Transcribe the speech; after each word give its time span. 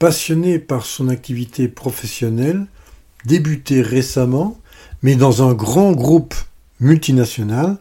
Passionné 0.00 0.58
par 0.58 0.86
son 0.86 1.10
activité 1.10 1.68
professionnelle, 1.68 2.64
débutée 3.26 3.82
récemment, 3.82 4.58
mais 5.02 5.14
dans 5.14 5.46
un 5.46 5.52
grand 5.52 5.92
groupe 5.92 6.34
multinational, 6.80 7.76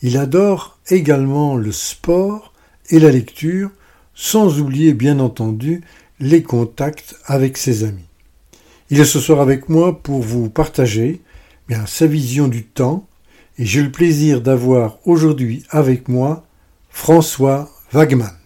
il 0.00 0.16
adore 0.16 0.78
également 0.88 1.56
le 1.56 1.70
sport 1.70 2.54
et 2.88 2.98
la 2.98 3.10
lecture, 3.10 3.70
sans 4.14 4.60
oublier 4.60 4.94
bien 4.94 5.18
entendu 5.20 5.82
les 6.20 6.42
contacts 6.42 7.16
avec 7.26 7.58
ses 7.58 7.84
amis. 7.84 8.08
Il 8.88 8.98
est 8.98 9.04
ce 9.04 9.20
soir 9.20 9.38
avec 9.38 9.68
moi 9.68 10.02
pour 10.02 10.22
vous 10.22 10.48
partager 10.48 11.20
bien, 11.68 11.84
sa 11.84 12.06
vision 12.06 12.48
du 12.48 12.64
temps 12.64 13.06
et 13.58 13.66
j'ai 13.66 13.82
le 13.82 13.92
plaisir 13.92 14.40
d'avoir 14.40 14.96
aujourd'hui 15.04 15.64
avec 15.68 16.08
moi 16.08 16.46
François 16.88 17.68
Wagman. 17.92 18.37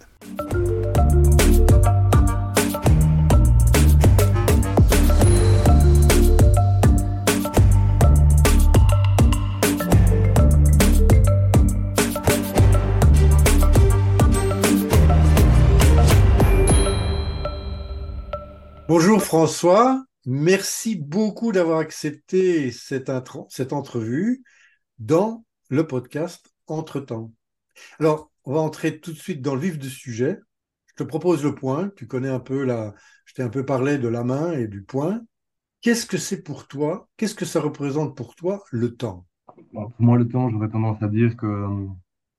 Bonjour 18.95 19.23
François, 19.23 20.05
merci 20.27 20.97
beaucoup 20.97 21.51
d'avoir 21.51 21.79
accepté 21.79 22.71
cette, 22.71 23.09
entrevue 23.09 24.45
dans 24.99 25.47
le 25.71 25.87
podcast 25.87 26.53
Entre-temps. 26.67 27.33
Alors, 27.99 28.31
on 28.45 28.53
va 28.53 28.61
entrer 28.61 29.01
tout 29.01 29.13
de 29.13 29.17
suite 29.17 29.41
dans 29.41 29.55
le 29.55 29.63
vif 29.63 29.79
du 29.79 29.89
sujet. 29.89 30.39
Je 30.85 30.93
te 30.95 31.05
propose 31.05 31.43
le 31.43 31.55
point, 31.55 31.91
tu 31.97 32.07
connais 32.07 32.29
un 32.29 32.39
peu 32.39 32.65
la... 32.65 32.93
Je 33.25 33.33
t'ai 33.33 33.43
un 33.43 33.49
peu 33.49 33.65
parlé 33.65 33.97
de 33.97 34.09
la 34.09 34.25
main 34.25 34.53
et 34.53 34.69
du 34.69 34.83
point. 34.83 35.23
Qu'est-ce 35.81 36.05
que 36.05 36.19
c'est 36.19 36.43
pour 36.43 36.69
toi? 36.69 37.09
Qu'est-ce 37.17 37.35
que 37.35 37.47
ça 37.47 37.63
représente 37.63 38.15
pour 38.15 38.35
toi 38.35 38.63
le 38.73 38.95
temps? 38.95 39.27
Pour 39.73 39.91
moi, 40.01 40.19
le 40.19 40.29
temps, 40.29 40.51
j'aurais 40.51 40.69
tendance 40.69 41.03
à 41.03 41.09
dire 41.09 41.35
que 41.39 41.67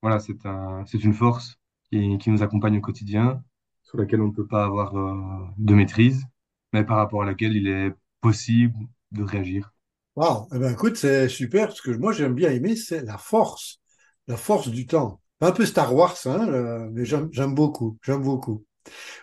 voilà, 0.04 0.20
c'est 0.20 0.46
un, 0.46 0.86
une 0.86 1.14
force 1.16 1.56
qui, 1.90 2.20
qui, 2.20 2.30
nous 2.30 2.44
accompagne 2.44 2.78
au 2.78 2.82
quotidien, 2.82 3.44
sur 3.82 3.98
laquelle 3.98 4.22
on 4.22 4.28
ne 4.28 4.34
peut 4.34 4.46
pas 4.46 4.66
avoir 4.66 4.96
euh, 4.96 5.48
de 5.58 5.74
maîtrise 5.74 6.28
mais 6.74 6.84
par 6.84 6.98
rapport 6.98 7.24
à 7.24 7.26
laquelle 7.26 7.56
il 7.56 7.68
est 7.68 7.92
possible 8.20 8.76
de 9.12 9.24
réagir. 9.24 9.74
Wow, 10.16 10.48
eh 10.54 10.60
ben 10.60 10.74
écoute, 10.74 10.98
c'est 10.98 11.30
super. 11.30 11.72
Ce 11.72 11.82
que 11.82 11.92
moi 11.92 12.12
j'aime 12.12 12.36
bien 12.36 12.52
aimer, 12.52 12.76
c'est 12.76 13.04
la 13.04 13.18
force, 13.18 13.80
la 14.28 14.38
force 14.38 14.68
du 14.68 14.86
temps. 14.86 15.22
Un 15.42 15.52
peu 15.52 15.66
Star 15.66 15.94
Wars, 15.94 16.16
hein, 16.26 16.90
mais 16.92 17.06
j'aime 17.06 17.54
beaucoup, 17.54 17.98
j'aime 18.04 18.22
beaucoup. 18.22 18.64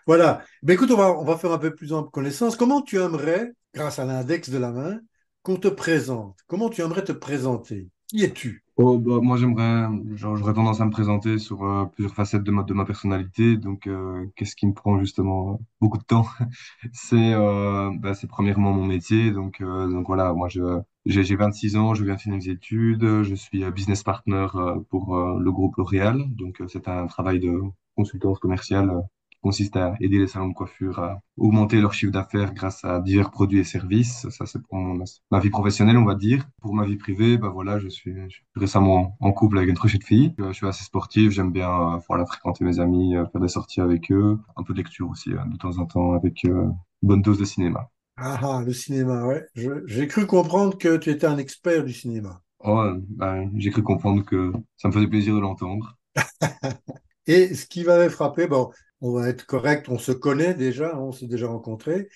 Voilà. 0.06 0.42
Ben 0.62 0.74
écoute, 0.74 0.90
on 0.90 0.96
va, 0.96 1.12
on 1.18 1.24
va 1.24 1.36
faire 1.36 1.52
un 1.52 1.58
peu 1.58 1.74
plus 1.74 1.92
en 1.92 2.04
connaissance. 2.04 2.56
Comment 2.56 2.82
tu 2.82 2.98
aimerais, 2.98 3.52
grâce 3.74 3.98
à 3.98 4.04
l'index 4.04 4.50
de 4.50 4.58
la 4.58 4.72
main, 4.72 5.00
qu'on 5.42 5.56
te 5.56 5.68
présente? 5.68 6.38
Comment 6.46 6.68
tu 6.68 6.82
aimerais 6.82 7.04
te 7.04 7.12
présenter? 7.12 7.88
Qui 8.10 8.24
es-tu? 8.24 8.64
Oh, 8.76 8.98
bah, 8.98 9.20
moi, 9.22 9.36
j'aimerais, 9.36 9.86
j'aurais 10.16 10.52
tendance 10.52 10.80
à 10.80 10.84
me 10.84 10.90
présenter 10.90 11.38
sur 11.38 11.62
euh, 11.62 11.84
plusieurs 11.84 12.12
facettes 12.12 12.42
de 12.42 12.50
ma, 12.50 12.84
personnalité. 12.84 13.56
Donc, 13.56 13.86
euh, 13.86 14.26
qu'est-ce 14.34 14.56
qui 14.56 14.66
me 14.66 14.72
prend 14.72 14.98
justement 14.98 15.60
beaucoup 15.80 15.96
de 15.98 16.02
temps? 16.02 16.26
C'est, 16.92 17.34
euh, 17.34 17.92
bah, 18.00 18.14
c'est 18.14 18.26
premièrement 18.26 18.72
mon 18.72 18.84
métier. 18.84 19.30
Donc, 19.30 19.62
donc 19.62 20.08
voilà, 20.08 20.32
moi, 20.32 20.48
j'ai 20.48 21.36
26 21.36 21.76
ans, 21.76 21.94
je 21.94 22.02
viens 22.04 22.16
de 22.16 22.20
finir 22.20 22.38
mes 22.38 22.48
études, 22.48 23.22
je 23.22 23.34
suis 23.36 23.64
business 23.70 24.02
partner 24.02 24.48
pour 24.88 25.16
le 25.16 25.52
groupe 25.52 25.76
L'Oréal. 25.76 26.24
Donc, 26.30 26.60
c'est 26.66 26.88
un 26.88 27.06
travail 27.06 27.38
de 27.38 27.60
consultance 27.94 28.40
commerciale 28.40 28.90
consiste 29.40 29.76
à 29.76 29.94
aider 30.00 30.18
les 30.18 30.26
salons 30.26 30.48
de 30.48 30.54
coiffure 30.54 30.98
à 30.98 31.20
augmenter 31.36 31.80
leur 31.80 31.94
chiffre 31.94 32.12
d'affaires 32.12 32.52
grâce 32.52 32.84
à 32.84 33.00
divers 33.00 33.30
produits 33.30 33.60
et 33.60 33.64
services. 33.64 34.28
Ça, 34.30 34.46
c'est 34.46 34.62
pour 34.62 34.76
mon, 34.76 35.02
ma 35.30 35.40
vie 35.40 35.50
professionnelle, 35.50 35.96
on 35.96 36.04
va 36.04 36.14
dire. 36.14 36.46
Pour 36.60 36.74
ma 36.74 36.84
vie 36.84 36.96
privée, 36.96 37.38
bah 37.38 37.48
voilà, 37.48 37.78
je 37.78 37.88
suis, 37.88 38.14
je 38.28 38.34
suis 38.34 38.44
récemment 38.54 39.16
en 39.20 39.32
couple 39.32 39.58
avec 39.58 39.70
une 39.70 39.76
très 39.76 39.88
de 39.98 40.04
fille. 40.04 40.34
Je 40.38 40.52
suis 40.52 40.66
assez 40.66 40.84
sportif, 40.84 41.30
j'aime 41.30 41.52
bien 41.52 41.70
euh, 41.70 41.98
voilà, 42.08 42.26
fréquenter 42.26 42.64
mes 42.64 42.78
amis, 42.80 43.16
euh, 43.16 43.26
faire 43.26 43.40
des 43.40 43.48
sorties 43.48 43.80
avec 43.80 44.10
eux, 44.12 44.38
un 44.56 44.62
peu 44.62 44.72
de 44.72 44.78
lecture 44.78 45.08
aussi, 45.08 45.30
hein, 45.32 45.46
de 45.50 45.56
temps 45.56 45.78
en 45.78 45.86
temps, 45.86 46.12
avec 46.12 46.44
euh, 46.44 46.64
une 47.02 47.08
bonne 47.08 47.22
dose 47.22 47.38
de 47.38 47.44
cinéma. 47.44 47.88
Ah, 48.16 48.38
ah 48.42 48.62
le 48.64 48.72
cinéma, 48.72 49.26
ouais. 49.26 49.46
J'ai 49.86 50.06
cru 50.06 50.26
comprendre 50.26 50.76
que 50.76 50.96
tu 50.98 51.10
étais 51.10 51.26
un 51.26 51.38
expert 51.38 51.84
du 51.84 51.92
cinéma. 51.92 52.42
Oh, 52.62 52.92
ben, 53.08 53.50
j'ai 53.56 53.70
cru 53.70 53.82
comprendre 53.82 54.22
que 54.24 54.52
ça 54.76 54.88
me 54.88 54.92
faisait 54.92 55.06
plaisir 55.06 55.34
de 55.34 55.40
l'entendre. 55.40 55.96
Et 57.30 57.54
ce 57.54 57.64
qui 57.64 57.84
m'avait 57.84 58.10
frappé, 58.10 58.48
bon, 58.48 58.72
on 59.00 59.12
va 59.12 59.28
être 59.28 59.46
correct, 59.46 59.88
on 59.88 59.98
se 59.98 60.10
connaît 60.10 60.52
déjà, 60.52 60.98
on 60.98 61.12
s'est 61.12 61.28
déjà 61.28 61.46
rencontrés. 61.46 62.08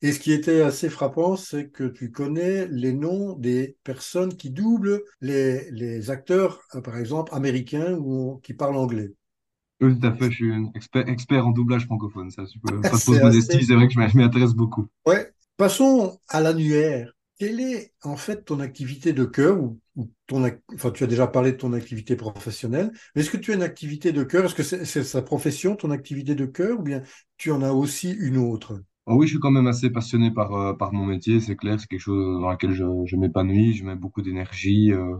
Et 0.00 0.12
ce 0.12 0.18
qui 0.18 0.32
était 0.32 0.62
assez 0.62 0.88
frappant, 0.88 1.36
c'est 1.36 1.68
que 1.68 1.84
tu 1.84 2.10
connais 2.10 2.66
les 2.68 2.94
noms 2.94 3.34
des 3.34 3.76
personnes 3.84 4.34
qui 4.34 4.48
doublent 4.48 5.02
les, 5.20 6.10
acteurs, 6.10 6.62
euh, 6.74 6.80
par 6.80 6.96
exemple, 6.96 7.34
américains 7.34 7.98
ou 7.98 8.40
qui 8.42 8.54
parlent 8.54 8.78
anglais. 8.78 9.12
Oui, 9.82 9.98
tout 9.98 10.06
à 10.06 10.14
fait, 10.14 10.30
je 10.30 10.36
suis 10.36 10.52
expert, 10.74 11.06
expert 11.06 11.46
en 11.46 11.50
doublage 11.50 11.84
francophone, 11.84 12.30
ça. 12.30 12.44
Je 12.54 12.58
peux, 12.58 12.80
pas 12.80 12.88
trop 12.88 13.12
modestie, 13.12 13.66
c'est 13.66 13.74
vrai 13.74 13.88
que 13.88 13.92
je 13.92 14.16
m'y 14.16 14.24
intéresse 14.24 14.54
beaucoup. 14.54 14.86
Ouais. 15.04 15.30
Passons 15.58 16.18
à 16.28 16.40
l'annuaire. 16.40 17.12
Quelle 17.38 17.60
est 17.60 17.92
en 18.02 18.16
fait 18.16 18.46
ton 18.46 18.60
activité 18.60 19.12
de 19.12 19.26
cœur 19.26 19.62
ou, 19.62 19.78
ton, 20.26 20.50
enfin, 20.74 20.90
tu 20.90 21.04
as 21.04 21.06
déjà 21.06 21.26
parlé 21.26 21.52
de 21.52 21.56
ton 21.56 21.72
activité 21.72 22.16
professionnelle, 22.16 22.92
mais 23.14 23.22
est-ce 23.22 23.30
que 23.30 23.36
tu 23.36 23.52
as 23.52 23.54
une 23.54 23.62
activité 23.62 24.12
de 24.12 24.22
cœur? 24.22 24.44
Est-ce 24.44 24.54
que 24.54 24.62
c'est 24.62 25.04
sa 25.04 25.22
profession, 25.22 25.76
ton 25.76 25.90
activité 25.90 26.34
de 26.34 26.46
cœur, 26.46 26.80
ou 26.80 26.82
bien 26.82 27.02
tu 27.36 27.50
en 27.50 27.62
as 27.62 27.72
aussi 27.72 28.10
une 28.12 28.38
autre? 28.38 28.82
Ah 29.06 29.14
Oui, 29.16 29.26
je 29.26 29.32
suis 29.32 29.40
quand 29.40 29.50
même 29.50 29.66
assez 29.66 29.90
passionné 29.90 30.30
par, 30.30 30.54
euh, 30.54 30.74
par 30.74 30.92
mon 30.92 31.04
métier, 31.04 31.40
c'est 31.40 31.56
clair, 31.56 31.78
c'est 31.80 31.88
quelque 31.88 32.00
chose 32.00 32.40
dans 32.40 32.50
lequel 32.50 32.72
je, 32.72 33.16
m'épanouis, 33.16 33.74
je 33.74 33.84
mets 33.84 33.96
beaucoup 33.96 34.22
d'énergie, 34.22 34.92
euh, 34.92 35.16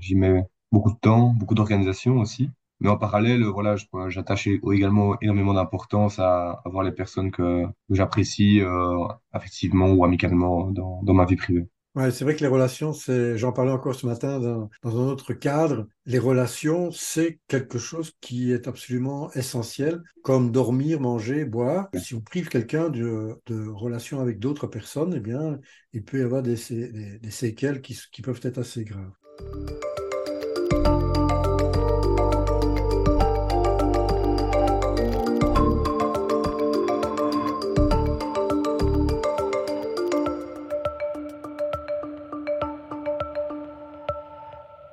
j'y 0.00 0.16
mets 0.16 0.42
beaucoup 0.72 0.92
de 0.92 0.98
temps, 0.98 1.32
beaucoup 1.34 1.54
d'organisation 1.54 2.18
aussi. 2.18 2.50
Mais 2.80 2.88
en 2.88 2.96
parallèle, 2.96 3.44
voilà, 3.44 3.76
j'attache 4.08 4.48
également 4.48 5.16
énormément 5.20 5.54
d'importance 5.54 6.18
à, 6.18 6.62
avoir 6.64 6.82
les 6.82 6.92
personnes 6.92 7.30
que, 7.30 7.66
j'apprécie 7.90 8.60
euh, 8.62 9.06
affectivement 9.32 9.90
ou 9.92 10.04
amicalement 10.04 10.70
dans 10.70 11.14
ma 11.14 11.24
vie 11.26 11.36
privée. 11.36 11.66
Ouais, 11.96 12.12
c'est 12.12 12.22
vrai 12.22 12.36
que 12.36 12.40
les 12.40 12.46
relations, 12.46 12.92
c'est, 12.92 13.36
j'en 13.36 13.50
parlais 13.50 13.72
encore 13.72 13.96
ce 13.96 14.06
matin 14.06 14.38
dans, 14.38 14.70
un 14.84 15.08
autre 15.08 15.32
cadre, 15.32 15.88
les 16.06 16.20
relations, 16.20 16.92
c'est 16.92 17.40
quelque 17.48 17.78
chose 17.78 18.12
qui 18.20 18.52
est 18.52 18.68
absolument 18.68 19.32
essentiel, 19.32 20.00
comme 20.22 20.52
dormir, 20.52 21.00
manger, 21.00 21.44
boire. 21.44 21.88
Si 21.98 22.14
vous 22.14 22.20
privez 22.20 22.48
quelqu'un 22.48 22.90
de, 22.90 23.36
relations 23.48 24.20
avec 24.20 24.38
d'autres 24.38 24.68
personnes, 24.68 25.14
eh 25.16 25.20
bien, 25.20 25.58
il 25.92 26.04
peut 26.04 26.20
y 26.20 26.22
avoir 26.22 26.42
des, 26.42 26.56
séquelles 26.56 27.80
qui 27.80 28.22
peuvent 28.22 28.40
être 28.44 28.58
assez 28.58 28.84
graves. 28.84 29.10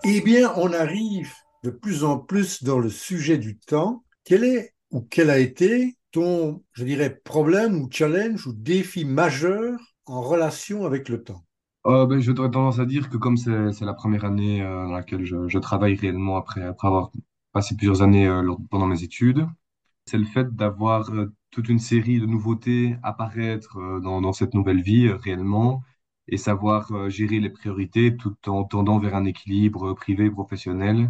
Eh 0.10 0.22
bien, 0.22 0.54
on 0.56 0.72
arrive 0.72 1.34
de 1.66 1.70
plus 1.70 2.06
en 2.06 2.18
plus 2.18 2.64
dans 2.64 2.80
le 2.80 2.88
sujet 2.88 3.38
du 3.38 3.58
temps. 3.58 4.06
Quel 4.24 4.46
est 4.46 4.74
ou 4.90 5.02
quel 5.02 5.30
a 5.30 5.38
été 5.38 5.98
ton, 6.14 6.64
je 6.72 6.86
dirais, 6.86 7.20
problème 7.26 7.82
ou 7.82 7.90
challenge 7.92 8.48
ou 8.48 8.54
défi 8.54 9.04
majeur 9.04 9.78
en 10.06 10.22
relation 10.22 10.86
avec 10.86 11.10
le 11.10 11.24
temps? 11.24 11.44
Euh, 11.88 12.06
ben, 12.06 12.22
Je 12.22 12.32
ben, 12.32 12.50
tendance 12.50 12.80
à 12.80 12.86
dire 12.86 13.10
que 13.10 13.18
comme 13.18 13.36
c'est 13.36 13.82
la 13.82 13.94
première 13.94 14.24
année 14.24 14.62
euh, 14.62 14.86
dans 14.86 14.94
laquelle 14.94 15.26
je, 15.26 15.58
travaille 15.58 15.96
réellement 15.96 16.38
après, 16.38 16.64
après 16.64 16.88
avoir 16.88 17.12
passé 17.52 17.76
plusieurs 17.76 18.02
années 18.02 18.30
euh, 18.30 18.50
pendant 18.70 18.88
mes 18.88 19.04
études, 19.04 19.46
c'est 20.06 20.18
le 20.18 20.24
fait 20.24 20.56
d'avoir 20.56 21.12
toute 21.52 21.68
une 21.68 21.80
série 21.80 22.22
de 22.22 22.26
nouveautés 22.26 22.96
apparaître 23.04 23.78
dans 24.02 24.32
cette 24.32 24.54
nouvelle 24.54 24.82
vie 24.82 25.10
réellement 25.10 25.84
et 26.28 26.38
savoir 26.38 26.92
euh, 26.92 27.10
gérer 27.10 27.40
les 27.40 27.50
priorités 27.50 28.16
tout 28.16 28.36
en 28.48 28.64
tendant 28.64 29.00
vers 29.00 29.16
un 29.16 29.26
équilibre 29.26 29.94
privé-professionnel 29.94 31.10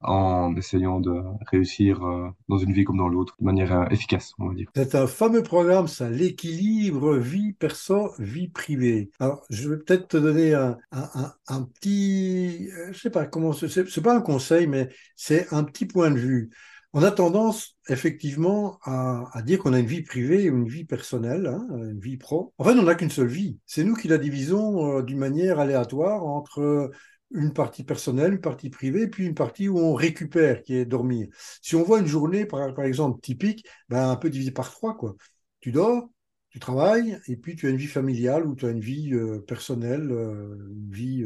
en 0.00 0.54
essayant 0.56 1.00
de 1.00 1.22
réussir 1.50 2.04
euh, 2.04 2.28
dans 2.48 2.58
une 2.58 2.72
vie 2.72 2.84
comme 2.84 2.98
dans 2.98 3.08
l'autre 3.08 3.34
de 3.40 3.44
manière 3.44 3.72
euh, 3.72 3.86
efficace, 3.88 4.34
on 4.38 4.48
va 4.48 4.54
dire. 4.54 4.68
C'est 4.74 4.94
un 4.94 5.06
fameux 5.06 5.42
programme, 5.42 5.88
ça, 5.88 6.10
l'équilibre 6.10 7.16
vie 7.16 7.54
perso, 7.54 8.12
vie 8.18 8.48
privée. 8.48 9.10
Alors, 9.18 9.44
je 9.48 9.68
vais 9.70 9.78
peut-être 9.78 10.08
te 10.08 10.16
donner 10.18 10.52
un, 10.52 10.76
un, 10.92 11.32
un, 11.48 11.62
petit, 11.62 12.68
je 12.92 12.98
sais 12.98 13.10
pas 13.10 13.24
comment, 13.26 13.52
c'est 13.54 14.02
pas 14.02 14.14
un 14.16 14.20
conseil, 14.20 14.66
mais 14.66 14.90
c'est 15.16 15.52
un 15.54 15.64
petit 15.64 15.86
point 15.86 16.10
de 16.10 16.18
vue. 16.18 16.50
On 16.96 17.02
a 17.02 17.10
tendance 17.10 17.76
effectivement 17.88 18.78
à, 18.84 19.42
dire 19.44 19.58
qu'on 19.58 19.72
a 19.72 19.80
une 19.80 19.86
vie 19.86 20.02
privée 20.02 20.44
et 20.44 20.46
une 20.46 20.68
vie 20.68 20.84
personnelle, 20.84 21.48
hein, 21.48 21.66
une 21.70 21.98
vie 21.98 22.16
pro. 22.16 22.54
En 22.56 22.62
fait, 22.62 22.70
on 22.70 22.84
n'a 22.84 22.94
qu'une 22.94 23.10
seule 23.10 23.26
vie. 23.26 23.58
C'est 23.66 23.82
nous 23.82 23.96
qui 23.96 24.06
la 24.06 24.16
divisons 24.16 24.98
euh, 24.98 25.02
d'une 25.02 25.18
manière 25.18 25.58
aléatoire 25.58 26.24
entre 26.24 26.92
une 27.32 27.52
partie 27.52 27.82
personnelle, 27.82 28.34
une 28.34 28.40
partie 28.40 28.70
privée, 28.70 29.08
puis 29.08 29.26
une 29.26 29.34
partie 29.34 29.68
où 29.68 29.76
on 29.76 29.94
récupère, 29.94 30.62
qui 30.62 30.76
est 30.76 30.84
dormir. 30.84 31.26
Si 31.62 31.74
on 31.74 31.82
voit 31.82 31.98
une 31.98 32.06
journée, 32.06 32.46
par, 32.46 32.80
exemple, 32.84 33.20
typique, 33.20 33.66
ben, 33.88 34.08
un 34.08 34.16
peu 34.16 34.30
divisée 34.30 34.52
par 34.52 34.70
trois, 34.70 34.96
quoi. 34.96 35.16
Tu 35.58 35.72
dors, 35.72 36.08
tu 36.50 36.60
travailles 36.60 37.18
et 37.26 37.36
puis 37.36 37.56
tu 37.56 37.66
as 37.66 37.70
une 37.70 37.76
vie 37.76 37.88
familiale 37.88 38.46
ou 38.46 38.54
tu 38.54 38.66
as 38.66 38.70
une 38.70 38.78
vie 38.78 39.12
euh, 39.14 39.40
personnelle, 39.40 40.12
euh, 40.12 40.56
une 40.70 40.92
vie 40.92 41.24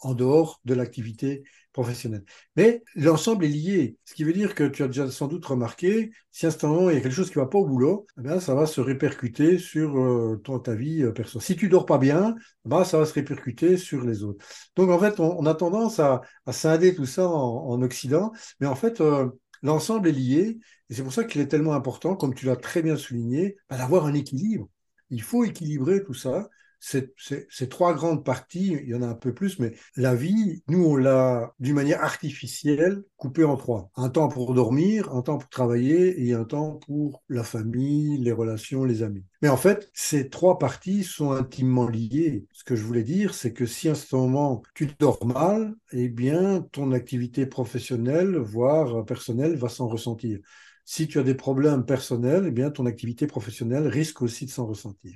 en 0.00 0.14
dehors 0.14 0.60
de 0.64 0.74
l'activité 0.74 1.44
professionnelle. 1.72 2.24
Mais 2.56 2.82
l'ensemble 2.94 3.44
est 3.44 3.48
lié, 3.48 3.96
ce 4.04 4.14
qui 4.14 4.24
veut 4.24 4.32
dire 4.32 4.54
que 4.54 4.64
tu 4.64 4.82
as 4.82 4.86
déjà 4.86 5.10
sans 5.10 5.26
doute 5.26 5.44
remarqué, 5.44 6.12
si 6.30 6.46
à 6.46 6.50
il 6.50 6.94
y 6.94 6.96
a 6.96 7.00
quelque 7.00 7.10
chose 7.10 7.30
qui 7.30 7.36
va 7.36 7.46
pas 7.46 7.58
au 7.58 7.66
boulot, 7.66 8.06
eh 8.24 8.40
ça 8.40 8.54
va 8.54 8.66
se 8.66 8.80
répercuter 8.80 9.58
sur 9.58 9.98
euh, 9.98 10.40
ton, 10.44 10.60
ta 10.60 10.74
vie 10.74 11.02
euh, 11.02 11.12
personnelle. 11.12 11.44
Si 11.44 11.56
tu 11.56 11.68
dors 11.68 11.84
pas 11.84 11.98
bien, 11.98 12.36
eh 12.38 12.68
ben, 12.68 12.84
ça 12.84 12.98
va 12.98 13.06
se 13.06 13.12
répercuter 13.12 13.76
sur 13.76 14.04
les 14.04 14.22
autres. 14.22 14.44
Donc 14.76 14.90
en 14.90 14.98
fait, 14.98 15.18
on, 15.20 15.44
a 15.46 15.54
tendance 15.54 15.98
à, 15.98 16.22
scinder 16.52 16.94
tout 16.94 17.06
ça 17.06 17.28
en, 17.28 17.68
en 17.68 17.82
Occident, 17.82 18.32
mais 18.60 18.66
en 18.68 18.76
fait, 18.76 19.00
euh, 19.00 19.28
l'ensemble 19.62 20.08
est 20.08 20.12
lié, 20.12 20.58
et 20.90 20.94
c'est 20.94 21.02
pour 21.02 21.12
ça 21.12 21.24
qu'il 21.24 21.40
est 21.40 21.48
tellement 21.48 21.74
important, 21.74 22.14
comme 22.14 22.34
tu 22.34 22.46
l'as 22.46 22.56
très 22.56 22.82
bien 22.82 22.96
souligné, 22.96 23.56
bah, 23.68 23.78
d'avoir 23.78 24.06
un 24.06 24.14
équilibre. 24.14 24.68
Il 25.10 25.22
faut 25.22 25.44
équilibrer 25.44 26.04
tout 26.04 26.14
ça 26.14 26.48
ces, 26.86 27.68
trois 27.68 27.94
grandes 27.94 28.24
parties, 28.24 28.78
il 28.82 28.88
y 28.88 28.94
en 28.94 29.00
a 29.00 29.06
un 29.06 29.14
peu 29.14 29.32
plus, 29.32 29.58
mais 29.58 29.72
la 29.96 30.14
vie, 30.14 30.62
nous, 30.68 30.84
on 30.84 30.96
l'a 30.96 31.54
d'une 31.58 31.74
manière 31.74 32.02
artificielle 32.02 33.02
coupée 33.16 33.44
en 33.44 33.56
trois. 33.56 33.90
Un 33.96 34.10
temps 34.10 34.28
pour 34.28 34.52
dormir, 34.52 35.10
un 35.14 35.22
temps 35.22 35.38
pour 35.38 35.48
travailler 35.48 36.26
et 36.26 36.34
un 36.34 36.44
temps 36.44 36.78
pour 36.86 37.22
la 37.28 37.42
famille, 37.42 38.18
les 38.18 38.32
relations, 38.32 38.84
les 38.84 39.02
amis. 39.02 39.24
Mais 39.40 39.48
en 39.48 39.56
fait, 39.56 39.90
ces 39.94 40.28
trois 40.28 40.58
parties 40.58 41.04
sont 41.04 41.32
intimement 41.32 41.88
liées. 41.88 42.46
Ce 42.52 42.64
que 42.64 42.76
je 42.76 42.82
voulais 42.82 43.02
dire, 43.02 43.34
c'est 43.34 43.54
que 43.54 43.64
si 43.64 43.88
à 43.88 43.94
ce 43.94 44.14
moment 44.14 44.62
tu 44.74 44.88
dors 44.98 45.24
mal, 45.24 45.74
eh 45.92 46.08
bien, 46.08 46.66
ton 46.72 46.92
activité 46.92 47.46
professionnelle, 47.46 48.36
voire 48.36 49.06
personnelle, 49.06 49.56
va 49.56 49.70
s'en 49.70 49.88
ressentir. 49.88 50.38
Si 50.84 51.08
tu 51.08 51.18
as 51.18 51.22
des 51.22 51.34
problèmes 51.34 51.86
personnels, 51.86 52.44
eh 52.48 52.50
bien, 52.50 52.70
ton 52.70 52.84
activité 52.84 53.26
professionnelle 53.26 53.86
risque 53.86 54.20
aussi 54.20 54.44
de 54.44 54.50
s'en 54.50 54.66
ressentir. 54.66 55.14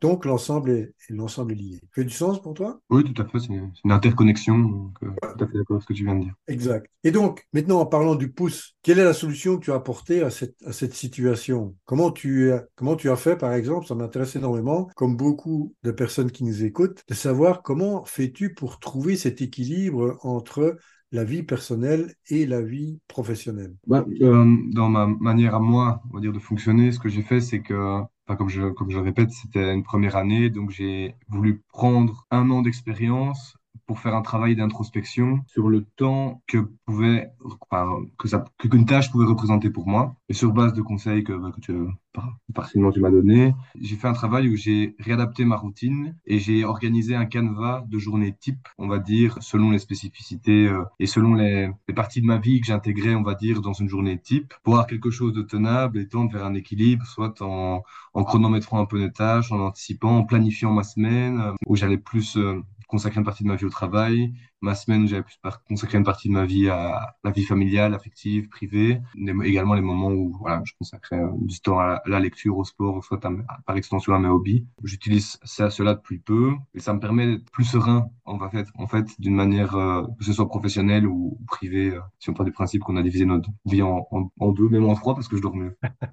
Donc 0.00 0.24
l'ensemble 0.24 0.70
est, 0.70 0.94
l'ensemble 1.10 1.52
est 1.52 1.56
lié. 1.56 1.74
Ça 1.82 1.88
fait 1.94 2.04
du 2.04 2.14
sens 2.14 2.40
pour 2.40 2.54
toi? 2.54 2.80
Oui, 2.90 3.02
tout 3.04 3.20
à 3.20 3.26
fait. 3.26 3.40
C'est 3.40 3.48
une, 3.48 3.72
interconnexion. 3.90 4.58
Donc, 4.58 4.96
euh, 5.02 5.08
tout 5.20 5.44
à 5.44 5.46
fait 5.46 5.58
d'accord 5.58 5.76
avec 5.76 5.82
ce 5.82 5.86
que 5.86 5.92
tu 5.92 6.04
viens 6.04 6.14
de 6.14 6.24
dire. 6.24 6.34
Exact. 6.46 6.88
Et 7.02 7.10
donc, 7.10 7.46
maintenant, 7.52 7.80
en 7.80 7.86
parlant 7.86 8.14
du 8.14 8.30
pouce, 8.30 8.76
quelle 8.82 8.98
est 8.98 9.04
la 9.04 9.12
solution 9.12 9.58
que 9.58 9.64
tu 9.64 9.72
as 9.72 9.74
apportée 9.74 10.22
à 10.22 10.30
cette, 10.30 10.56
à 10.64 10.72
cette 10.72 10.94
situation? 10.94 11.74
Comment 11.84 12.10
tu, 12.10 12.52
as, 12.52 12.64
comment 12.76 12.96
tu 12.96 13.10
as 13.10 13.16
fait, 13.16 13.36
par 13.36 13.52
exemple, 13.52 13.86
ça 13.86 13.94
m'intéresse 13.94 14.36
énormément, 14.36 14.88
comme 14.94 15.16
beaucoup 15.16 15.74
de 15.82 15.90
personnes 15.90 16.30
qui 16.30 16.44
nous 16.44 16.64
écoutent, 16.64 17.02
de 17.08 17.14
savoir 17.14 17.62
comment 17.62 18.04
fais-tu 18.04 18.54
pour 18.54 18.78
trouver 18.78 19.16
cet 19.16 19.42
équilibre 19.42 20.18
entre 20.22 20.76
la 21.10 21.24
vie 21.24 21.42
personnelle 21.42 22.14
et 22.28 22.46
la 22.46 22.62
vie 22.62 23.00
professionnelle? 23.08 23.74
Bah, 23.86 24.04
euh, 24.20 24.56
Dans 24.72 24.88
ma 24.88 25.06
manière 25.06 25.54
à 25.54 25.60
moi, 25.60 26.02
on 26.10 26.16
va 26.16 26.20
dire, 26.20 26.32
de 26.32 26.38
fonctionner, 26.38 26.92
ce 26.92 26.98
que 26.98 27.08
j'ai 27.08 27.22
fait, 27.22 27.40
c'est 27.40 27.60
que 27.60 28.02
Comme 28.36 28.48
je, 28.48 28.68
comme 28.70 28.90
je 28.90 28.98
répète, 28.98 29.30
c'était 29.30 29.72
une 29.74 29.82
première 29.82 30.16
année, 30.16 30.50
donc 30.50 30.70
j'ai 30.70 31.16
voulu 31.28 31.62
prendre 31.68 32.26
un 32.30 32.50
an 32.50 32.62
d'expérience 32.62 33.57
pour 33.88 33.98
faire 34.00 34.14
un 34.14 34.20
travail 34.20 34.54
d'introspection 34.54 35.40
sur 35.46 35.70
le 35.70 35.82
temps 35.82 36.42
que 36.46 36.58
pouvait, 36.84 37.32
que 38.18 38.28
ça, 38.28 38.44
qu'une 38.58 38.84
tâche 38.84 39.10
pouvait 39.10 39.24
représenter 39.24 39.70
pour 39.70 39.88
moi. 39.88 40.14
Et 40.28 40.34
sur 40.34 40.52
base 40.52 40.74
de 40.74 40.82
conseils 40.82 41.24
que, 41.24 41.32
bah, 41.32 41.50
que 41.56 41.60
tu, 41.60 41.72
tu 41.72 42.78
m'as 43.00 43.10
donné, 43.10 43.54
j'ai 43.80 43.96
fait 43.96 44.06
un 44.06 44.12
travail 44.12 44.50
où 44.50 44.56
j'ai 44.56 44.94
réadapté 44.98 45.46
ma 45.46 45.56
routine 45.56 46.14
et 46.26 46.38
j'ai 46.38 46.66
organisé 46.66 47.14
un 47.14 47.24
canevas 47.24 47.82
de 47.88 47.98
journée 47.98 48.36
type, 48.38 48.68
on 48.76 48.88
va 48.88 48.98
dire, 48.98 49.38
selon 49.40 49.70
les 49.70 49.78
spécificités 49.78 50.68
euh, 50.68 50.84
et 51.00 51.06
selon 51.06 51.32
les, 51.32 51.70
parties 51.96 52.20
de 52.20 52.26
ma 52.26 52.36
vie 52.36 52.60
que 52.60 52.66
j'intégrais, 52.66 53.14
on 53.14 53.22
va 53.22 53.34
dire, 53.34 53.62
dans 53.62 53.72
une 53.72 53.88
journée 53.88 54.18
type, 54.18 54.52
pour 54.64 54.74
avoir 54.74 54.86
quelque 54.86 55.10
chose 55.10 55.32
de 55.32 55.40
tenable 55.40 55.98
et 55.98 56.08
tendre 56.08 56.30
vers 56.30 56.44
un 56.44 56.54
équilibre, 56.54 57.06
soit 57.06 57.40
en, 57.40 57.82
en 58.12 58.24
chronométrant 58.24 58.80
un 58.80 58.86
peu 58.86 58.98
les 58.98 59.12
tâches, 59.12 59.50
en 59.50 59.60
anticipant, 59.60 60.18
en 60.18 60.24
planifiant 60.24 60.72
ma 60.72 60.82
semaine, 60.82 61.40
euh, 61.40 61.52
où 61.66 61.74
j'allais 61.74 61.96
plus 61.96 62.36
euh, 62.36 62.62
consacrer 62.88 63.20
une 63.20 63.24
partie 63.24 63.44
de 63.44 63.48
ma 63.48 63.56
vie 63.56 63.64
au 63.66 63.70
travail, 63.70 64.32
ma 64.60 64.74
semaine 64.74 65.04
où 65.04 65.06
j'avais 65.06 65.22
pu 65.22 65.34
consacrer 65.68 65.98
une 65.98 66.04
partie 66.04 66.28
de 66.28 66.32
ma 66.34 66.44
vie 66.44 66.68
à 66.68 67.14
la 67.22 67.30
vie 67.30 67.44
familiale, 67.44 67.94
affective, 67.94 68.48
privée, 68.48 69.00
également 69.44 69.74
les 69.74 69.82
moments 69.82 70.10
où 70.10 70.36
voilà, 70.40 70.62
je 70.64 70.72
consacrais 70.78 71.20
euh, 71.20 71.28
du 71.42 71.60
temps 71.60 71.78
à 71.78 72.02
la, 72.06 72.18
lecture, 72.20 72.56
au 72.58 72.64
sport, 72.64 73.04
soit 73.04 73.24
à, 73.24 73.30
par 73.66 73.76
extension 73.76 74.14
à 74.14 74.18
mes 74.18 74.28
hobbies. 74.28 74.66
J'utilise 74.82 75.38
ça, 75.44 75.70
cela 75.70 75.94
depuis 75.94 76.18
peu 76.18 76.52
et 76.74 76.80
ça 76.80 76.94
me 76.94 77.00
permet 77.00 77.26
d'être 77.26 77.50
plus 77.50 77.64
serein 77.64 78.10
en 78.24 78.50
fait, 78.50 78.66
en 78.74 78.86
fait 78.86 79.06
d'une 79.20 79.34
manière 79.34 79.76
euh, 79.76 80.02
que 80.18 80.24
ce 80.24 80.32
soit 80.32 80.48
professionnelle 80.48 81.06
ou 81.06 81.38
privée, 81.46 81.94
euh, 81.94 82.00
si 82.18 82.30
on 82.30 82.34
part 82.34 82.46
du 82.46 82.52
principe 82.52 82.82
qu'on 82.82 82.96
a 82.96 83.02
divisé 83.02 83.24
notre 83.26 83.50
vie 83.66 83.82
en, 83.82 84.06
en, 84.10 84.30
en 84.40 84.52
deux, 84.52 84.68
même 84.68 84.86
en 84.86 84.94
trois 84.94 85.14
parce 85.14 85.28
que 85.28 85.36
je 85.36 85.42
dors 85.42 85.54
mieux. 85.54 85.76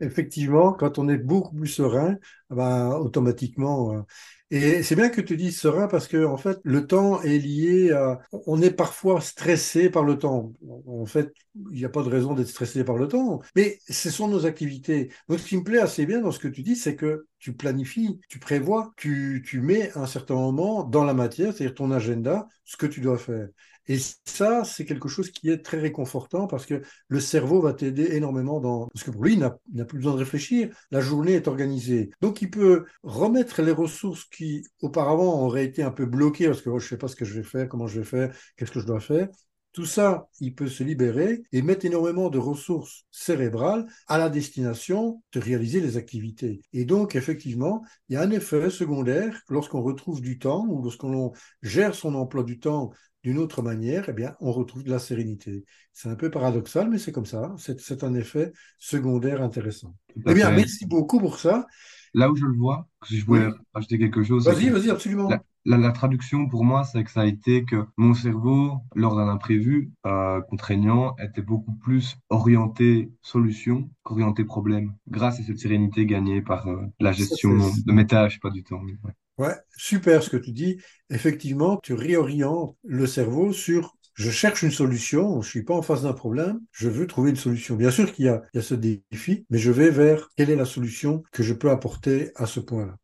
Effectivement, 0.00 0.72
quand 0.74 0.98
on 0.98 1.08
est 1.08 1.18
beaucoup 1.18 1.56
plus 1.56 1.66
serein, 1.66 2.16
ben, 2.50 2.90
automatiquement, 2.90 4.04
et 4.50 4.82
c'est 4.82 4.96
bien 4.96 5.10
que 5.10 5.20
tu 5.20 5.36
dises 5.36 5.58
serein 5.60 5.88
parce 5.88 6.08
que 6.08 6.24
en 6.24 6.38
fait, 6.38 6.58
le 6.64 6.86
temps 6.86 7.20
est 7.22 7.38
lié 7.38 7.92
à. 7.92 8.20
On 8.46 8.62
est 8.62 8.70
parfois 8.70 9.20
stressé 9.20 9.90
par 9.90 10.04
le 10.04 10.18
temps. 10.18 10.52
En 10.86 11.04
fait, 11.04 11.32
il 11.70 11.76
n'y 11.78 11.84
a 11.84 11.90
pas 11.90 12.02
de 12.02 12.08
raison 12.08 12.34
d'être 12.34 12.48
stressé 12.48 12.82
par 12.84 12.96
le 12.96 13.08
temps, 13.08 13.40
mais 13.54 13.78
ce 13.88 14.10
sont 14.10 14.26
nos 14.28 14.46
activités. 14.46 15.10
Donc, 15.28 15.38
ce 15.40 15.46
qui 15.48 15.56
me 15.58 15.64
plaît 15.64 15.80
assez 15.80 16.06
bien 16.06 16.20
dans 16.20 16.32
ce 16.32 16.38
que 16.38 16.48
tu 16.48 16.62
dis, 16.62 16.76
c'est 16.76 16.96
que 16.96 17.26
tu 17.38 17.52
planifies, 17.54 18.18
tu 18.28 18.38
prévois, 18.38 18.92
tu, 18.96 19.44
tu 19.46 19.60
mets 19.60 19.92
un 19.96 20.06
certain 20.06 20.34
moment 20.34 20.82
dans 20.84 21.04
la 21.04 21.14
matière, 21.14 21.52
c'est-à-dire 21.52 21.74
ton 21.74 21.90
agenda, 21.90 22.48
ce 22.64 22.76
que 22.78 22.86
tu 22.86 23.00
dois 23.02 23.18
faire. 23.18 23.48
Et 23.88 23.98
ça, 24.24 24.64
c'est 24.64 24.84
quelque 24.84 25.08
chose 25.08 25.30
qui 25.30 25.50
est 25.50 25.64
très 25.64 25.80
réconfortant 25.80 26.46
parce 26.46 26.66
que 26.66 26.82
le 27.08 27.20
cerveau 27.20 27.60
va 27.60 27.72
t'aider 27.72 28.08
énormément 28.12 28.60
dans... 28.60 28.88
Parce 28.88 29.04
que 29.04 29.10
pour 29.10 29.24
lui, 29.24 29.34
il 29.34 29.38
n'a 29.38 29.84
plus 29.84 29.98
besoin 29.98 30.12
de 30.12 30.18
réfléchir. 30.18 30.68
La 30.90 31.00
journée 31.00 31.32
est 31.32 31.48
organisée. 31.48 32.10
Donc, 32.20 32.42
il 32.42 32.50
peut 32.50 32.84
remettre 33.02 33.62
les 33.62 33.72
ressources 33.72 34.24
qui, 34.24 34.64
auparavant, 34.82 35.42
auraient 35.42 35.64
été 35.64 35.82
un 35.82 35.90
peu 35.90 36.06
bloquées 36.06 36.46
parce 36.46 36.62
que 36.62 36.70
oh, 36.70 36.78
je 36.78 36.84
ne 36.84 36.88
sais 36.90 36.98
pas 36.98 37.08
ce 37.08 37.16
que 37.16 37.24
je 37.24 37.34
vais 37.34 37.42
faire, 37.42 37.68
comment 37.68 37.86
je 37.86 38.00
vais 38.00 38.06
faire, 38.06 38.34
qu'est-ce 38.56 38.72
que 38.72 38.80
je 38.80 38.86
dois 38.86 39.00
faire. 39.00 39.28
Tout 39.72 39.84
ça, 39.84 40.28
il 40.40 40.54
peut 40.54 40.66
se 40.66 40.82
libérer 40.82 41.42
et 41.52 41.62
mettre 41.62 41.84
énormément 41.84 42.30
de 42.30 42.38
ressources 42.38 43.04
cérébrales 43.10 43.86
à 44.08 44.18
la 44.18 44.28
destination 44.28 45.22
de 45.32 45.40
réaliser 45.40 45.80
les 45.80 45.96
activités. 45.96 46.62
Et 46.72 46.84
donc, 46.84 47.14
effectivement, 47.14 47.84
il 48.08 48.14
y 48.14 48.16
a 48.16 48.22
un 48.22 48.30
effet 48.30 48.70
secondaire 48.70 49.40
lorsqu'on 49.48 49.82
retrouve 49.82 50.20
du 50.20 50.38
temps 50.38 50.66
ou 50.68 50.82
lorsqu'on 50.82 51.32
gère 51.62 51.94
son 51.94 52.14
emploi 52.14 52.42
du 52.42 52.58
temps 52.58 52.90
d'une 53.22 53.38
autre 53.38 53.62
manière, 53.62 54.08
eh 54.08 54.12
bien, 54.12 54.34
on 54.40 54.52
retrouve 54.52 54.84
de 54.84 54.90
la 54.90 54.98
sérénité. 54.98 55.64
C'est 55.92 56.08
un 56.08 56.14
peu 56.14 56.30
paradoxal, 56.30 56.88
mais 56.88 56.98
c'est 56.98 57.12
comme 57.12 57.26
ça. 57.26 57.54
C'est 57.58 58.04
un 58.04 58.14
effet 58.14 58.52
secondaire 58.78 59.42
intéressant. 59.42 59.94
Eh 60.26 60.34
bien, 60.34 60.50
merci 60.50 60.86
beaucoup 60.86 61.18
pour 61.18 61.38
ça. 61.38 61.66
Là 62.14 62.30
où 62.30 62.36
je 62.36 62.44
le 62.44 62.56
vois, 62.56 62.88
si 63.04 63.18
je 63.18 63.26
voulais 63.26 63.48
ajouter 63.74 63.98
quelque 63.98 64.22
chose. 64.22 64.46
Vas-y, 64.46 64.70
vas-y, 64.70 64.90
absolument. 64.90 65.28
La, 65.64 65.76
la, 65.76 65.92
traduction 65.92 66.48
pour 66.48 66.64
moi, 66.64 66.84
c'est 66.84 67.04
que 67.04 67.10
ça 67.10 67.22
a 67.22 67.26
été 67.26 67.64
que 67.64 67.84
mon 67.98 68.14
cerveau, 68.14 68.78
lors 68.94 69.16
d'un 69.16 69.28
imprévu 69.28 69.92
euh, 70.06 70.40
contraignant, 70.42 71.14
était 71.22 71.42
beaucoup 71.42 71.74
plus 71.74 72.16
orienté 72.30 73.12
solution 73.20 73.90
qu'orienté 74.02 74.44
problème, 74.44 74.94
grâce 75.08 75.40
à 75.40 75.42
cette 75.42 75.58
sérénité 75.58 76.06
gagnée 76.06 76.40
par 76.40 76.68
euh, 76.68 76.86
la 77.00 77.12
gestion 77.12 77.60
ça, 77.60 77.76
de 77.84 77.92
mes 77.92 78.06
tâches, 78.06 78.40
pas 78.40 78.50
du 78.50 78.64
temps. 78.64 78.80
Ouais. 78.80 79.12
Ouais, 79.38 79.54
super 79.76 80.22
ce 80.22 80.30
que 80.30 80.36
tu 80.36 80.52
dis. 80.52 80.78
Effectivement, 81.10 81.78
tu 81.82 81.94
réorientes 81.94 82.76
le 82.84 83.06
cerveau 83.06 83.52
sur 83.52 83.94
je 84.14 84.32
cherche 84.32 84.62
une 84.64 84.72
solution, 84.72 85.40
je 85.42 85.48
suis 85.48 85.62
pas 85.62 85.74
en 85.74 85.82
face 85.82 86.02
d'un 86.02 86.12
problème, 86.12 86.58
je 86.72 86.88
veux 86.88 87.06
trouver 87.06 87.30
une 87.30 87.36
solution. 87.36 87.76
Bien 87.76 87.92
sûr 87.92 88.12
qu'il 88.12 88.24
y 88.24 88.28
y 88.28 88.58
a 88.58 88.62
ce 88.62 88.74
défi, 88.74 89.46
mais 89.48 89.58
je 89.58 89.70
vais 89.70 89.90
vers 89.90 90.28
quelle 90.36 90.50
est 90.50 90.56
la 90.56 90.64
solution 90.64 91.22
que 91.30 91.44
je 91.44 91.54
peux 91.54 91.70
apporter 91.70 92.32
à 92.34 92.46
ce 92.46 92.58
point-là. 92.58 92.96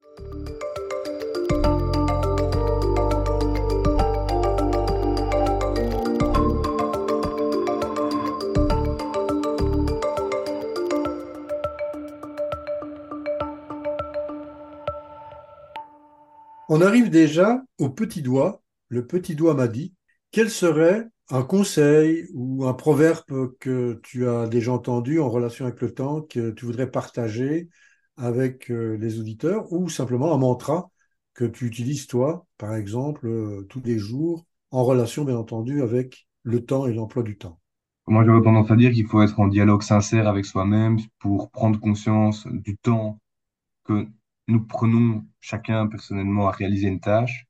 On 16.69 16.81
arrive 16.81 17.11
déjà 17.11 17.63
au 17.79 17.91
petit 17.91 18.23
doigt. 18.23 18.63
Le 18.89 19.07
petit 19.07 19.35
doigt 19.35 19.55
m'a 19.55 19.69
dit, 19.69 19.95
quel 20.31 20.51
serait 20.51 21.07
un 21.31 21.43
conseil 21.43 22.29
ou 22.35 22.67
un 22.67 22.75
proverbe 22.75 23.55
que 23.59 24.01
tu 24.03 24.29
as 24.29 24.47
déjà 24.47 24.73
entendu 24.73 25.21
en 25.21 25.31
relation 25.31 25.67
avec 25.67 25.81
le 25.81 25.93
temps, 25.93 26.23
que 26.23 26.51
tu 26.51 26.67
voudrais 26.67 26.91
partager 26.91 27.69
avec 28.17 28.71
euh, 28.71 28.97
les 28.97 29.19
auditeurs, 29.19 29.73
ou 29.73 29.89
simplement 29.89 30.35
un 30.35 30.39
mantra 30.39 30.91
que 31.35 31.45
tu 31.45 31.67
utilises 31.67 32.07
toi, 32.07 32.47
par 32.59 32.75
exemple, 32.75 33.27
euh, 33.27 33.67
tous 33.69 33.83
les 33.85 33.99
jours, 33.99 34.45
en 34.71 34.85
relation, 34.85 35.25
bien 35.25 35.37
entendu, 35.37 35.83
avec 35.83 36.27
le 36.43 36.65
temps 36.65 36.87
et 36.87 36.93
l'emploi 36.93 37.23
du 37.23 37.37
temps? 37.37 37.59
Moi, 38.07 38.25
j'aurais 38.25 38.43
tendance 38.43 38.71
à 38.71 38.77
dire 38.77 38.93
qu'il 38.93 39.07
faut 39.07 39.23
être 39.23 39.41
en 39.41 39.49
dialogue 39.49 39.83
sincère 39.83 40.29
avec 40.29 40.45
soi-même 40.45 40.99
pour 41.19 41.51
prendre 41.51 41.81
conscience 41.81 42.47
du 42.47 42.77
temps 42.77 43.19
que 43.85 44.07
nous 44.49 44.65
prenons 44.67 45.25
chacun 45.41 45.87
personnellement 45.87 46.49
à 46.49 46.53
réaliser 46.53 46.89
une 46.89 47.01
tâche, 47.01 47.47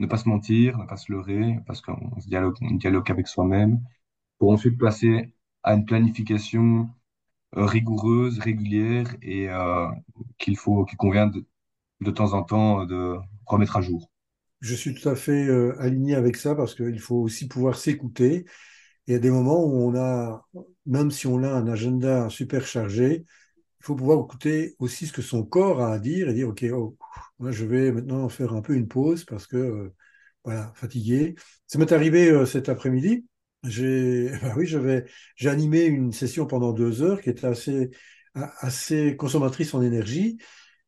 ne 0.00 0.06
pas 0.06 0.18
se 0.18 0.28
mentir, 0.28 0.78
ne 0.78 0.86
pas 0.86 0.96
se 0.98 1.12
leurrer, 1.12 1.58
parce 1.66 1.80
qu'on 1.82 2.20
se 2.20 2.28
dialogue, 2.28 3.10
avec 3.10 3.28
soi-même, 3.28 3.80
pour 4.38 4.50
ensuite 4.52 4.78
passer 4.78 5.34
à 5.64 5.74
une 5.74 5.86
planification 5.86 6.90
rigoureuse, 7.54 8.38
régulière 8.40 9.14
et 9.22 9.48
qu'il 10.38 10.56
faut, 10.56 10.84
qu'il 10.84 10.98
convient 10.98 11.26
de, 11.26 11.44
de 12.02 12.10
temps 12.12 12.34
en 12.34 12.42
temps 12.44 12.86
de 12.86 13.16
remettre 13.46 13.76
à 13.78 13.82
jour. 13.82 14.10
Je 14.60 14.74
suis 14.74 14.94
tout 14.94 15.08
à 15.08 15.16
fait 15.16 15.48
aligné 15.78 16.14
avec 16.14 16.36
ça 16.36 16.54
parce 16.54 16.74
qu'il 16.74 17.00
faut 17.00 17.16
aussi 17.16 17.48
pouvoir 17.48 17.76
s'écouter. 17.76 18.44
Il 19.06 19.12
y 19.14 19.16
a 19.16 19.20
des 19.20 19.30
moments 19.30 19.64
où 19.64 19.74
on 19.90 19.96
a, 19.96 20.46
même 20.86 21.10
si 21.10 21.26
on 21.26 21.42
a 21.44 21.48
un 21.50 21.68
agenda 21.68 22.30
super 22.30 22.66
chargé, 22.66 23.26
il 23.82 23.84
faut 23.86 23.96
pouvoir 23.96 24.24
écouter 24.24 24.76
aussi 24.78 25.06
ce 25.08 25.12
que 25.12 25.22
son 25.22 25.44
corps 25.44 25.80
a 25.80 25.92
à 25.94 25.98
dire 25.98 26.28
et 26.28 26.34
dire, 26.34 26.48
OK, 26.48 26.64
oh, 26.72 26.96
moi 27.40 27.50
je 27.50 27.64
vais 27.64 27.90
maintenant 27.90 28.28
faire 28.28 28.52
un 28.54 28.62
peu 28.62 28.74
une 28.74 28.86
pause 28.86 29.24
parce 29.24 29.46
que, 29.48 29.56
euh, 29.56 29.94
voilà, 30.44 30.72
fatigué. 30.76 31.34
Ça 31.66 31.78
m'est 31.78 31.90
arrivé 31.92 32.30
euh, 32.30 32.46
cet 32.46 32.68
après-midi. 32.68 33.26
J'ai, 33.64 34.30
bah 34.42 34.54
oui, 34.56 34.66
j'avais, 34.66 35.04
j'ai 35.36 35.48
animé 35.50 35.84
une 35.86 36.12
session 36.12 36.46
pendant 36.46 36.72
deux 36.72 37.02
heures 37.02 37.20
qui 37.20 37.30
était 37.30 37.46
assez, 37.46 37.90
assez 38.34 39.16
consommatrice 39.16 39.74
en 39.74 39.82
énergie. 39.82 40.38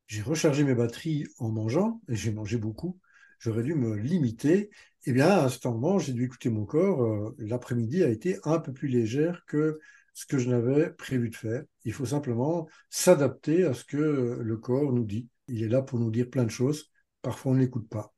J'ai 0.07 0.23
rechargé 0.23 0.65
mes 0.65 0.75
batteries 0.75 1.27
en 1.39 1.51
mangeant 1.51 2.01
et 2.09 2.15
j'ai 2.15 2.33
mangé 2.33 2.59
beaucoup. 2.59 3.01
J'aurais 3.41 3.65
dû 3.65 3.75
me 3.75 3.97
limiter. 3.97 4.71
Eh 5.07 5.13
bien, 5.13 5.31
à 5.31 5.49
ce 5.49 5.67
moment, 5.69 5.99
j'ai 5.99 6.13
dû 6.13 6.25
écouter 6.27 6.49
mon 6.51 6.65
corps. 6.65 7.03
Euh, 7.03 7.35
l'après-midi 7.39 8.05
a 8.05 8.09
été 8.09 8.39
un 8.45 8.61
peu 8.61 8.73
plus 8.73 8.89
légère 8.89 9.45
que 9.47 9.81
ce 10.15 10.27
que 10.27 10.39
je 10.39 10.49
n'avais 10.49 10.91
prévu 10.91 11.29
de 11.29 11.37
faire. 11.37 11.63
Il 11.85 11.93
faut 11.93 12.07
simplement 12.07 12.69
s'adapter 12.89 13.65
à 13.65 13.75
ce 13.75 13.85
que 13.85 14.39
le 14.41 14.57
corps 14.57 14.93
nous 14.93 15.05
dit. 15.05 15.29
Il 15.49 15.63
est 15.63 15.69
là 15.69 15.83
pour 15.83 15.99
nous 15.99 16.11
dire 16.11 16.31
plein 16.31 16.45
de 16.45 16.51
choses. 16.51 16.91
Parfois, 17.21 17.53
on 17.53 17.55
ne 17.57 17.61
l'écoute 17.61 17.89
pas. 17.89 18.15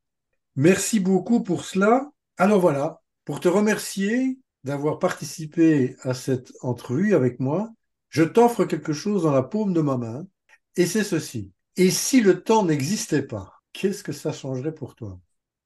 Merci 0.55 1.01
beaucoup 1.01 1.43
pour 1.43 1.65
cela. 1.65 2.11
Alors 2.37 2.61
voilà, 2.61 3.01
pour 3.25 3.41
te 3.41 3.49
remercier 3.49 4.39
d'avoir 4.65 4.99
participé 4.99 5.97
à 6.03 6.13
cette 6.13 6.53
entrevue 6.61 7.15
avec 7.15 7.41
moi, 7.41 7.71
je 8.09 8.23
t'offre 8.23 8.65
quelque 8.65 8.93
chose 8.93 9.23
dans 9.23 9.33
la 9.33 9.43
paume 9.43 9.73
de 9.73 9.81
ma 9.81 9.97
main, 9.97 10.27
et 10.77 10.87
c'est 10.87 11.05
ceci. 11.05 11.53
Et 11.77 11.91
si 11.91 12.21
le 12.21 12.43
temps 12.43 12.65
n'existait 12.65 13.23
pas, 13.23 13.53
qu'est-ce 13.73 14.03
que 14.03 14.13
ça 14.13 14.33
changerait 14.33 14.75
pour 14.75 14.95
toi? 14.95 15.19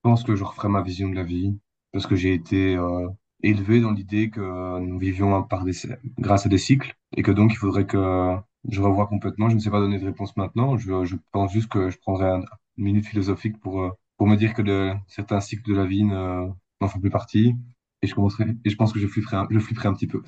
Je 0.05 0.11
pense 0.11 0.25
que 0.25 0.35
je 0.35 0.45
referais 0.45 0.69
ma 0.69 0.83
vision 0.83 1.09
de 1.09 1.15
la 1.15 1.25
vie, 1.25 1.59
parce 1.93 2.07
que 2.07 2.17
j'ai 2.17 2.35
été 2.35 2.77
euh, 2.77 3.09
élevé 3.43 3.81
dans 3.81 3.93
l'idée 3.93 4.31
que 4.31 4.79
nous 4.81 4.99
vivions 4.99 5.43
par 5.43 5.65
des, 5.65 5.73
grâce 6.19 6.47
à 6.47 6.49
des 6.49 6.59
cycles 6.59 6.95
et 7.17 7.23
que 7.23 7.31
donc 7.31 7.53
il 7.53 7.57
faudrait 7.57 7.87
que 7.87 8.37
je 8.69 8.81
revoie 8.81 9.07
complètement. 9.07 9.49
Je 9.49 9.55
ne 9.55 9.61
sais 9.61 9.71
pas 9.71 9.81
donner 9.81 9.99
de 9.99 10.05
réponse 10.05 10.37
maintenant. 10.37 10.77
Je, 10.77 11.17
pense 11.33 11.53
juste 11.53 11.69
que 11.69 11.91
je 11.91 11.99
prendrai 11.99 12.29
une 12.29 12.45
minute 12.77 13.07
philosophique 13.07 13.59
pour, 13.61 13.83
euh, 13.83 13.91
pour 14.17 14.27
me 14.27 14.37
dire 14.37 14.55
que 14.55 14.93
certains 15.09 15.41
cycles 15.41 15.69
de 15.69 15.75
la 15.75 15.87
vie 15.87 16.05
n'en 16.05 16.55
font 16.89 17.01
plus 17.01 17.11
partie. 17.11 17.55
Et 18.03 18.07
je 18.07 18.15
commencerai, 18.15 18.45
et 18.65 18.71
je 18.71 18.77
pense 18.77 18.93
que 18.93 18.99
je 18.99 19.07
flipperai 19.07 19.37
un, 19.37 19.47
je 19.51 19.59
flipperai 19.59 19.89
un 19.89 19.95
petit 19.95 20.07
peu. 20.07 20.23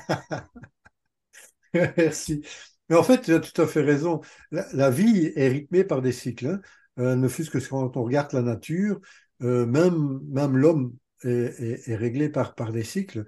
Merci. 1.75 2.45
Mais 2.89 2.97
en 2.97 3.03
fait, 3.03 3.23
tu 3.23 3.33
as 3.33 3.41
tout 3.41 3.63
à 3.63 3.67
fait 3.67 3.81
raison. 3.81 4.21
La, 4.51 4.91
vie 4.91 5.33
est 5.35 5.49
rythmée 5.49 5.85
par 5.85 6.03
des 6.03 6.13
cycles. 6.13 6.47
Hein. 6.47 6.61
Euh, 6.99 7.17
ne 7.17 7.29
fût-ce 7.29 7.51
que 7.51 7.59
quand 7.59 7.97
on 7.97 8.03
regarde 8.03 8.33
la 8.33 8.43
nature, 8.43 9.01
euh, 9.43 9.65
même, 9.65 10.21
même 10.29 10.57
l'homme 10.57 10.93
est, 11.25 11.97
réglé 11.97 12.29
par, 12.29 12.55
par 12.55 12.73
des 12.73 12.85
cycles. 12.85 13.25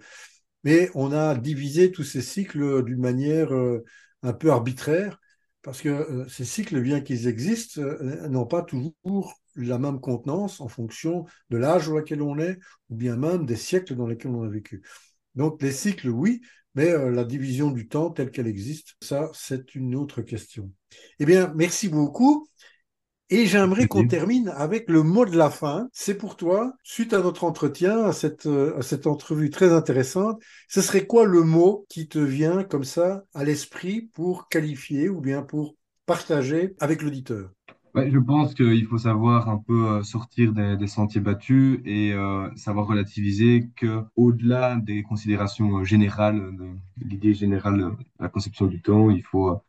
Mais 0.65 0.91
on 0.95 1.13
a 1.13 1.35
divisé 1.35 1.91
tous 1.91 2.05
ces 2.05 2.23
cycles 2.23 2.85
d'une 2.85 3.01
manière 3.01 3.53
euh, 3.53 3.85
un 4.23 4.33
peu 4.33 4.51
arbitraire, 4.51 5.21
parce 5.63 5.81
que 5.81 5.89
euh, 5.89 6.29
ces 6.29 6.45
cycles, 6.45 6.81
bien 6.81 7.01
qu'ils 7.01 7.27
existent, 7.27 7.81
euh, 7.81 8.29
n'ont 8.29 8.47
pas 8.47 8.63
toujours 8.63 9.41
la 9.57 9.79
même 9.79 10.01
contenance 10.01 10.61
en 10.61 10.69
fonction 10.69 11.27
de 11.51 11.57
l'âge 11.57 11.89
dans 11.89 11.97
lequel 11.97 12.23
on 12.23 12.39
est, 12.39 12.59
ou 12.91 12.97
bien 12.97 13.17
même 13.17 13.45
des 13.47 13.57
siècles 13.57 13.97
dans 13.97 14.07
lesquels 14.07 14.31
on 14.31 14.45
a 14.45 14.49
vécu. 14.49 14.83
Donc 15.35 15.61
les 15.63 15.73
cycles, 15.73 16.09
oui, 16.09 16.41
mais 16.75 16.93
la 17.11 17.25
division 17.25 17.71
du 17.71 17.87
temps 17.87 18.11
telle 18.11 18.31
qu'elle 18.31 18.47
existe, 18.47 18.97
ça, 19.03 19.31
c'est 19.35 19.75
une 19.75 19.95
autre 19.95 20.23
question. 20.23 20.73
Eh 21.19 21.27
bien, 21.27 21.53
merci 21.55 21.89
beaucoup. 21.89 22.49
Et 23.33 23.47
j'aimerais 23.47 23.89
qu'on 23.89 24.05
termine 24.05 24.49
avec 24.51 24.89
le 24.91 25.03
mot 25.03 25.25
de 25.25 25.37
la 25.37 25.51
fin. 25.51 25.89
C'est 25.93 26.17
pour 26.17 26.37
toi, 26.37 26.75
suite 26.85 27.13
à 27.15 27.21
notre 27.21 27.45
entretien, 27.45 28.05
à 28.05 28.13
cette, 28.13 28.47
euh, 28.47 28.77
à 28.79 28.83
cette 28.83 29.07
entrevue 29.07 29.51
très 29.51 29.73
intéressante, 29.73 30.41
ce 30.69 30.83
serait 30.83 31.07
quoi 31.07 31.25
le 31.25 31.43
mot 31.43 31.87
qui 31.89 32.09
te 32.09 32.19
vient 32.19 32.63
comme 32.63 32.85
ça 32.85 33.25
à 33.35 33.43
l'esprit 33.45 34.03
pour 34.03 34.49
qualifier 34.49 35.09
ou 35.09 35.21
bien 35.21 35.43
pour 35.43 35.77
partager 36.07 36.75
avec 36.79 37.03
l'auditeur? 37.03 37.51
Ouais, 37.95 38.11
je 38.11 38.19
pense 38.19 38.55
qu'il 38.55 38.87
faut 38.87 38.97
savoir 38.99 39.51
un 39.51 39.59
peu 39.59 39.87
euh, 39.99 40.03
sortir 40.03 40.53
des, 40.55 40.77
des 40.79 40.87
sentiers 40.87 41.21
battus 41.21 41.81
et 41.85 42.13
euh, 42.15 42.49
savoir 42.57 42.87
relativiser 42.87 43.69
que 43.77 44.03
au-delà 44.17 44.77
des 44.77 45.03
considérations 45.03 45.85
générales, 45.85 46.57
de 46.57 46.71
l'idée 47.07 47.35
générale 47.35 47.79
de 47.79 47.91
la 48.19 48.29
conception 48.31 48.67
du 48.67 48.81
temps, 48.81 49.11
il 49.11 49.23
faut 49.23 49.61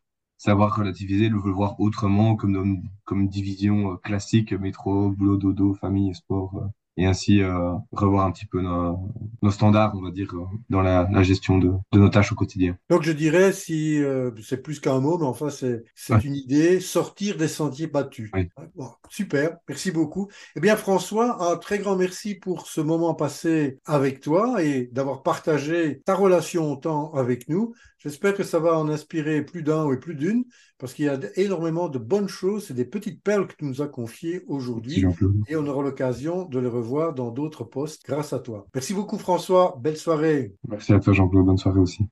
savoir 0.44 0.76
relativiser, 0.76 1.30
le 1.30 1.38
voir 1.38 1.80
autrement, 1.80 2.36
comme, 2.36 2.84
comme 3.06 3.30
division 3.30 3.94
euh, 3.94 3.98
classique, 3.98 4.52
métro, 4.52 5.10
boulot, 5.10 5.38
dodo, 5.38 5.74
famille, 5.74 6.14
sport, 6.14 6.58
euh, 6.58 6.68
et 6.98 7.06
ainsi 7.06 7.42
euh, 7.42 7.74
revoir 7.92 8.26
un 8.26 8.32
petit 8.32 8.46
peu 8.46 8.62
nos, 8.62 8.98
nos, 9.42 9.52
standards, 9.52 9.94
on 9.96 10.02
va 10.02 10.12
dire, 10.12 10.34
dans 10.70 10.82
la, 10.82 11.08
la 11.12 11.24
gestion 11.24 11.58
de, 11.58 11.72
de, 11.92 12.00
nos 12.00 12.10
tâches 12.10 12.32
au 12.32 12.36
quotidien. 12.36 12.78
Donc 12.90 13.04
je 13.04 13.12
dirais, 13.12 13.52
si 13.52 14.02
c'est 14.44 14.62
plus 14.62 14.80
qu'un 14.80 15.00
mot, 15.00 15.18
mais 15.18 15.26
enfin 15.26 15.50
c'est 15.50 15.84
une 16.24 16.36
idée, 16.36 16.80
sortir 16.80 17.38
des 17.38 17.48
sentiers 17.48 17.88
battus. 17.88 18.32
Bon, 18.76 18.90
super, 19.10 19.58
merci 19.68 19.92
beaucoup. 19.92 20.30
Eh 20.56 20.60
bien 20.60 20.76
François, 20.76 21.52
un 21.52 21.58
très 21.58 21.80
grand 21.80 21.96
merci 21.96 22.36
pour 22.36 22.68
ce 22.68 22.82
moment 22.82 23.14
passé 23.14 23.80
avec 23.86 24.22
toi 24.22 24.64
et 24.64 24.90
d'avoir 24.92 25.24
partagé 25.24 26.02
ta 26.06 26.16
relation 26.16 26.72
au 26.72 26.76
temps 26.76 27.12
avec 27.14 27.50
nous. 27.50 27.74
J'espère 28.00 28.34
que 28.34 28.44
ça 28.44 28.60
va 28.60 28.78
en 28.78 28.90
inspirer 28.90 29.44
plus 29.44 29.64
d'un 29.64 29.86
ou 29.86 29.98
plus 29.98 30.16
d'une, 30.16 30.44
parce 30.84 30.96
qu'il 30.96 31.06
y 31.06 31.08
a 31.08 31.18
énormément 31.38 31.88
de 31.88 31.98
bonnes 31.98 32.28
choses 32.28 32.70
et 32.70 32.74
des 32.74 32.84
petites 32.84 33.24
perles 33.24 33.48
que 33.48 33.56
tu 33.56 33.64
nous 33.64 33.82
as 33.82 33.88
confiées 33.88 34.44
aujourd'hui. 34.50 35.06
Et 35.48 35.56
on 35.56 35.66
aura 35.66 35.82
l'occasion 35.82 36.44
de 36.44 36.60
les 36.60 36.68
revoir 36.68 37.14
dans 37.14 37.32
d'autres 37.32 37.64
postes 37.64 38.04
grâce 38.06 38.34
à 38.34 38.40
toi. 38.40 38.68
Merci 38.76 38.94
beaucoup 38.94 39.18
François, 39.18 39.80
belle 39.82 39.96
soirée. 39.96 40.56
Merci 40.68 40.92
à 40.92 41.00
toi 41.00 41.14
Jean-Claude, 41.14 41.46
bonne 41.46 41.58
soirée 41.58 41.80
aussi. 41.80 42.06